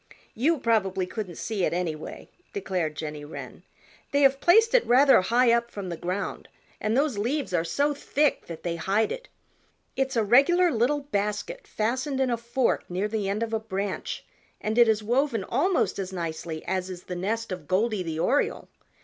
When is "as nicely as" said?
15.99-16.89